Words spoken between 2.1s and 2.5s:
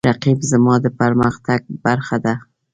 ده